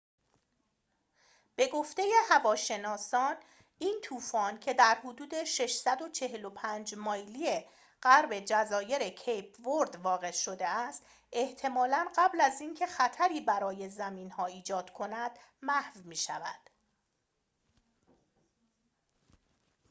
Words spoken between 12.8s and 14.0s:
خطری برای